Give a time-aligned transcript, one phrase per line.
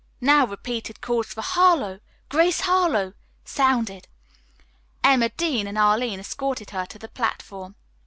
[0.19, 1.99] Now repeated calls for "Harlowe!
[2.27, 3.13] Grace Harlowe!"
[3.45, 4.07] sounded.
[5.03, 7.75] Emma Dean and Arline escorted her to the platform.